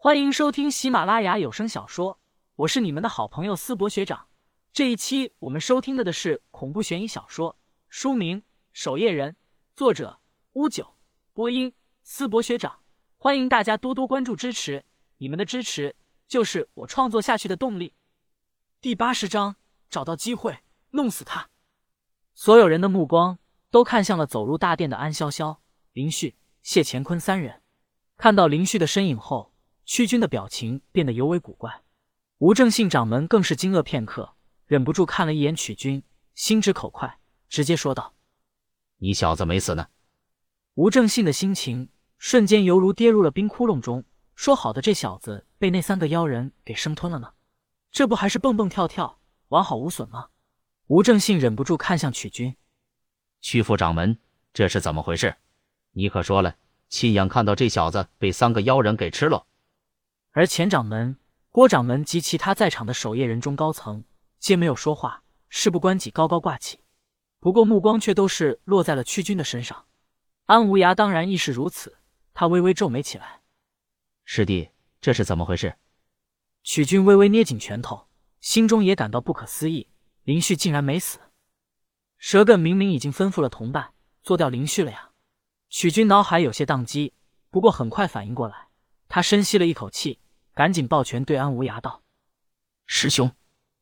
[0.00, 2.20] 欢迎收听喜马拉雅有声小说，
[2.54, 4.28] 我是你们的好朋友思博学长。
[4.72, 8.40] 这一期我们收听的的是恐怖悬疑小说，书名
[8.72, 9.32] 《守夜人》，
[9.74, 10.20] 作者
[10.52, 10.94] 乌九，
[11.32, 11.74] 播音
[12.04, 12.78] 思博学长。
[13.16, 14.84] 欢迎大家多多关注支持，
[15.16, 15.96] 你们的支持
[16.28, 17.92] 就是我创作下去的动力。
[18.80, 19.56] 第八十章，
[19.90, 20.60] 找到机会
[20.90, 21.48] 弄死他。
[22.36, 25.56] 所有人的目光都看向了走入大殿的安潇潇、
[25.92, 27.62] 林旭、谢乾坤三人。
[28.16, 29.52] 看到林旭的身影后，
[29.88, 31.80] 屈军的表情变得尤为古怪。
[32.36, 34.34] 吴正信掌门更是惊愕片刻，
[34.66, 36.02] 忍不住看了一眼曲军，
[36.34, 38.12] 心直口快，直接说道
[39.00, 39.88] ：“你小子没死呢！”
[40.76, 41.88] 吴正信的心情
[42.18, 44.04] 瞬间犹如跌入了冰窟窿中。
[44.34, 47.32] 说好的这小子被那三个妖人给生吞了呢？
[47.90, 49.18] 这不还是蹦蹦跳跳，
[49.48, 50.28] 完好无损吗？
[50.88, 52.54] 吴正信忍不住看向曲军，
[53.40, 54.18] 曲副掌门，
[54.52, 55.34] 这是怎么回事？
[55.92, 56.56] 你可说了，
[56.90, 59.46] 亲眼看到这小子被三个妖人给吃了。
[60.38, 61.16] 而前掌门、
[61.50, 64.04] 郭掌门及其他在场的守夜人中高层
[64.38, 66.78] 皆没有说话，事不关己，高高挂起。
[67.40, 69.86] 不过目光却都是落在了屈军的身上。
[70.44, 71.98] 安无涯当然亦是如此，
[72.34, 73.40] 他微微皱眉起来
[74.24, 75.74] ：“师弟，这是怎么回事？”
[76.62, 78.06] 曲军微微捏紧拳头，
[78.40, 79.88] 心中也感到不可思议：
[80.22, 81.18] 林旭竟然没死。
[82.16, 85.10] 蛇艮明明已经吩咐了同伴做掉林旭了呀！
[85.68, 87.12] 曲军脑海有些宕机，
[87.50, 88.68] 不过很快反应过来，
[89.08, 90.20] 他深吸了一口气。
[90.58, 92.02] 赶紧抱拳对安无涯道
[92.84, 93.30] ：“师兄，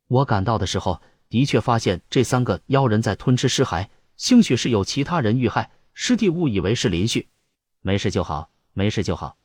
[0.09, 7.31] 我赶到的时候的确发现这三个妖人在吞吃尸骸，兴许是有其他人遇害，师弟误以为是林旭，
[7.81, 9.39] 没事就好，没事就好。”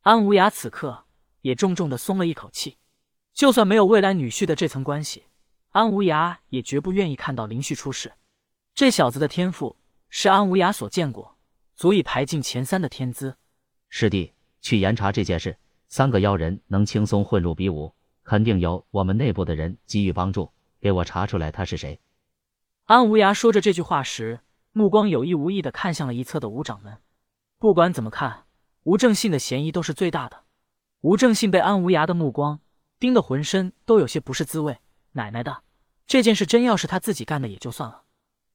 [0.00, 1.04] 安无涯此刻
[1.42, 2.78] 也重重的松了一口气，
[3.34, 5.24] 就算没有未来女婿的这层关系，
[5.72, 8.14] 安无涯也绝不愿意看到林旭出事。
[8.74, 9.76] 这小子的天赋
[10.08, 11.36] 是安无涯所见过，
[11.74, 13.36] 足以排进前三的天资。
[13.90, 15.58] 师弟去严查这件事。
[15.88, 22.00] 三个妖人能轻松混入比武，肯定有我们内部的人给予帮助，给我查出来他是谁。
[22.84, 24.40] 安无涯说着这句话时，
[24.72, 26.98] 目光有意无意的看向了一侧的吴掌门。
[27.58, 28.44] 不管怎么看，
[28.82, 30.44] 吴正信的嫌疑都是最大的。
[31.00, 32.60] 吴正信被安无涯的目光
[32.98, 34.78] 盯得浑身都有些不是滋味。
[35.12, 35.62] 奶奶的，
[36.06, 38.02] 这件事真要是他自己干的也就算了，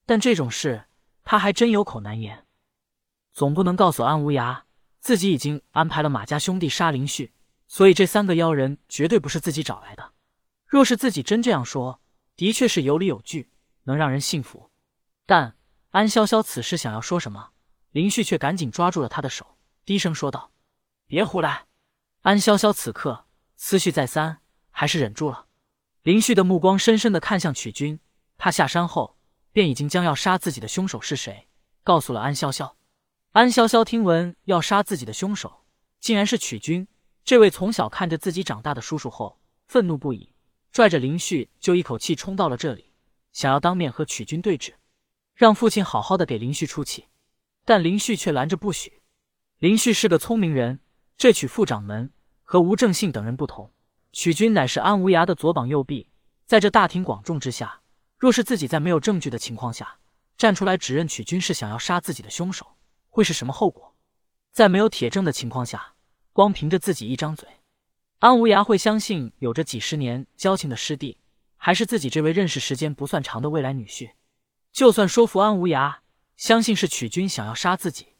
[0.06, 0.86] 但这种事
[1.24, 2.46] 他还真有口难言。
[3.34, 4.62] 总不能告诉安无涯。
[5.02, 7.34] 自己已经安排了马家兄弟杀林旭，
[7.68, 10.14] 所以这三个妖人绝对不是自己找来的。
[10.68, 12.00] 若是自己真这样说，
[12.36, 13.50] 的确是有理有据，
[13.84, 14.70] 能让人信服。
[15.26, 15.58] 但
[15.90, 17.50] 安潇潇此时想要说什么，
[17.90, 20.52] 林旭却赶紧抓住了他的手，低声说道
[21.08, 21.66] ：“别胡来。”
[22.22, 23.26] 安潇潇此刻
[23.56, 25.48] 思绪再三，还是忍住了。
[26.04, 28.00] 林旭的目光深深的看向曲军，
[28.38, 29.18] 他下山后
[29.52, 31.48] 便已经将要杀自己的凶手是谁
[31.84, 32.74] 告诉了安潇潇。
[33.34, 35.64] 安潇潇听闻要杀自己的凶手
[36.02, 36.86] 竟然是曲军，
[37.24, 40.34] 这位从小看着自己长大的叔叔后，愤怒不已，
[40.74, 42.92] 拽着林旭就一口气冲到了这里，
[43.32, 44.74] 想要当面和曲军对峙，
[45.34, 47.06] 让父亲好好的给林旭出气。
[47.64, 49.02] 但林旭却拦着不许。
[49.60, 50.82] 林旭是个聪明人，
[51.16, 52.12] 这曲副掌门
[52.44, 53.72] 和吴正信等人不同，
[54.12, 56.10] 曲军乃是安无涯的左膀右臂，
[56.46, 57.82] 在这大庭广众之下，
[58.18, 60.00] 若是自己在没有证据的情况下
[60.36, 62.76] 站出来指认曲军是想要杀自己的凶手。
[63.12, 63.94] 会是什么后果？
[64.52, 65.94] 在没有铁证的情况下，
[66.34, 67.48] 光凭着自己一张嘴，
[68.20, 71.18] 安无涯会相信有着几十年交情的师弟，
[71.58, 74.14] 还是自己这位认识时间不算长的未来女婿？
[74.72, 75.98] 就算说服安无涯，
[76.38, 78.16] 相信是曲军想要杀自己，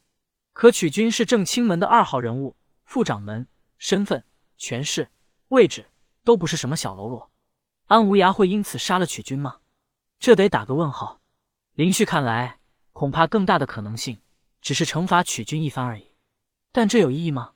[0.54, 3.48] 可曲军是正清门的二号人物，副掌门，
[3.78, 4.26] 身份、
[4.58, 5.10] 权势、
[5.48, 5.88] 位置
[6.26, 7.32] 都不是什么小喽啰，
[7.88, 9.60] 安无涯会因此杀了曲军吗？
[10.20, 11.20] 这得打个问号。
[11.74, 12.60] 林旭看来，
[12.92, 14.22] 恐怕更大的可能性。
[14.62, 16.14] 只是惩罚曲军一番而已，
[16.72, 17.54] 但这有意义吗？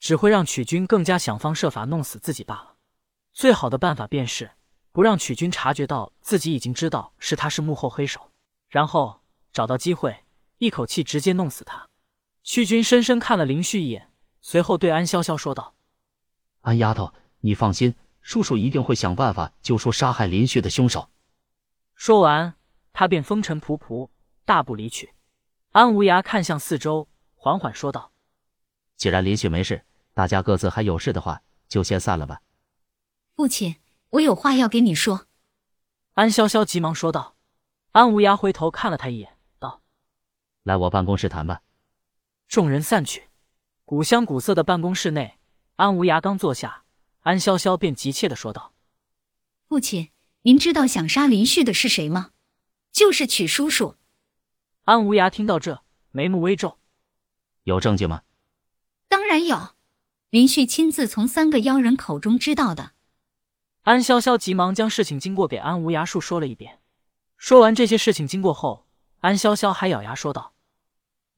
[0.00, 2.76] 只会让曲军更加想方设法弄死自己罢了。
[3.32, 4.50] 最好的办法便是
[4.92, 8.32] 不让曲军察觉到自己已经知道是他是幕后黑手，
[8.68, 9.20] 然后
[9.52, 10.24] 找到机会
[10.58, 11.88] 一口气直接弄死他。
[12.42, 14.10] 曲军深深看了林旭一眼，
[14.40, 15.74] 随后对安潇潇说道
[16.62, 21.10] ：“安丫头，你放心，叔叔一定会想办法揪出杀害林旭的凶手。”
[21.94, 22.54] 说完，
[22.92, 24.08] 他便风尘仆仆
[24.44, 25.12] 大步离去。
[25.72, 28.12] 安无涯看向四周，缓缓说道
[28.96, 29.84] ：“既然林旭没事，
[30.14, 32.40] 大家各自还有事的话，就先散了吧。”
[33.36, 33.76] 父亲，
[34.10, 35.26] 我有话要给你说。”
[36.14, 37.36] 安潇潇急忙说道。
[37.92, 39.82] 安无涯回头看了他一眼，道
[40.62, 41.62] ：“来我办公室谈吧。”
[42.48, 43.28] 众人散去，
[43.84, 45.38] 古香古色的办公室内，
[45.76, 46.84] 安无涯刚坐下，
[47.20, 48.72] 安潇潇便急切的说道
[49.68, 50.10] ：“父亲，
[50.42, 52.32] 您知道想杀林旭的是谁吗？
[52.90, 53.96] 就是曲叔叔。”
[54.88, 55.82] 安无涯听到这，
[56.12, 56.78] 眉目微皱。
[57.64, 58.22] 有证据吗？
[59.06, 59.74] 当然有。
[60.30, 62.92] 林旭亲自从三个妖人口中知道的。
[63.82, 66.80] 安潇潇急忙将事情经过给安无涯述说了一遍。
[67.36, 68.86] 说完这些事情经过后，
[69.18, 70.54] 安潇潇还咬牙说道：“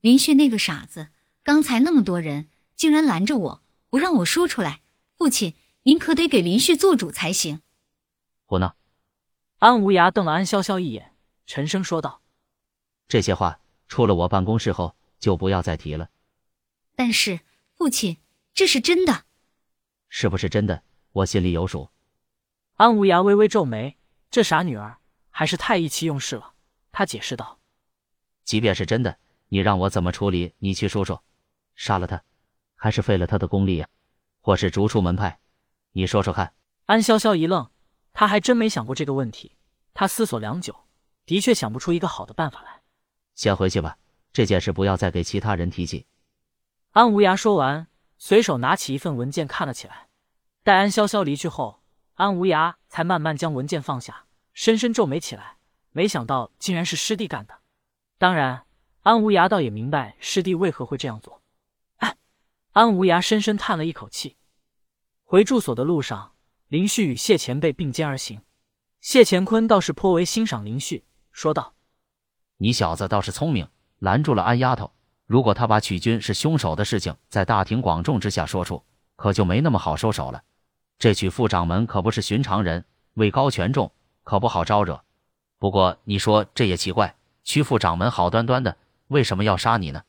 [0.00, 1.08] 林旭那个傻子，
[1.43, 4.81] 刚才那么多人竟然拦着我，不让我说出来。
[5.19, 7.62] 父亲，您可得给林旭做主才行。”
[8.46, 8.75] 我呢！
[9.58, 12.23] 安无涯瞪了安潇潇一眼，沉声说道
[13.10, 13.58] ：“这些话
[13.88, 16.08] 出了我办公室后就不要再提了。”
[16.94, 17.40] 但是，
[17.74, 18.18] 父亲，
[18.54, 19.24] 这是真的。
[20.08, 20.84] 是不是真的？
[21.12, 21.90] 我心里有数。
[22.76, 23.96] 安无涯微微皱眉，
[24.30, 24.98] 这傻女儿
[25.28, 26.54] 还是太意气用事了。
[26.92, 27.58] 他解释道
[28.44, 29.18] ：“即便是真的，
[29.48, 30.54] 你让我怎么处理？
[30.58, 31.24] 你去说说，
[31.74, 32.22] 杀了他，
[32.76, 33.88] 还是废了他的功力呀？
[34.40, 35.40] 或是逐出门派？
[35.92, 36.54] 你说说看。”
[36.86, 37.68] 安潇潇一愣，
[38.12, 39.56] 他还真没想过这个问题。
[39.94, 40.74] 他思索良久，
[41.26, 42.80] 的确想不出一个好的办法来。
[43.40, 43.96] 先回去吧，
[44.34, 46.04] 这件事不要再给其他人提起。
[46.90, 47.87] 安无涯说完，
[48.19, 50.08] 随手拿起一份文件看了起来。
[50.62, 51.82] 待安潇潇离去后，
[52.16, 55.56] 安无涯才慢慢将文件放下，深深皱眉起来。
[55.92, 57.60] 没想到竟然是师弟干的。
[58.19, 58.66] 当然，
[59.04, 61.40] 安无涯倒也明白师弟为何会这样做。
[61.96, 62.19] 哎，
[62.72, 64.36] 安无涯深深叹了一口气。
[65.25, 66.34] 回住所的路上，
[66.69, 68.43] 林旭与谢前辈并肩而行。
[69.00, 71.75] 谢乾坤倒是颇为欣赏林旭，说道
[72.62, 73.66] ：“你小子倒是聪明，
[74.00, 74.92] 拦住了安丫头。”
[75.24, 78.84] 如果他把曲军是凶手的事情在大庭广众之下说出，
[79.16, 80.42] 可就没那么好收手了。
[80.98, 82.84] 这曲副掌门可不是寻常人，
[83.14, 83.90] 位高权重，
[84.24, 85.02] 可不好招惹。
[85.58, 88.76] 不过你说这也奇怪，曲副掌门好端端的，
[89.06, 90.02] 为什么要杀你呢？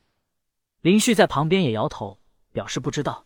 [0.82, 2.20] 林旭在旁边也摇头，
[2.52, 3.26] 表示不知道。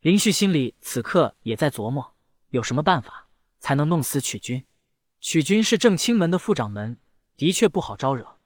[0.00, 2.14] 林旭心里此刻也在琢磨，
[2.50, 3.26] 有什么办法
[3.58, 4.64] 才能弄死曲军。
[5.20, 6.96] 曲军是正清门的副掌门，
[7.36, 8.36] 的确不好招惹。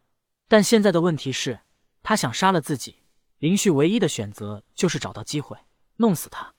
[0.49, 1.61] 但现在的问题是。
[2.09, 3.03] 他想杀了自己，
[3.41, 5.57] 林旭唯一的选择就是找到机会
[5.97, 6.55] 弄死他。